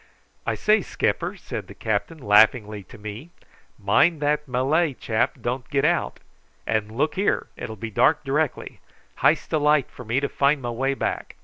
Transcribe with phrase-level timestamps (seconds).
[0.47, 3.29] "I say, skipper," said the captain laughingly to me,
[3.77, 6.19] "mind that Malay chap don't get out;
[6.65, 8.79] and look here, it will be dark directly,
[9.17, 11.35] hyste a light for me to find my way back."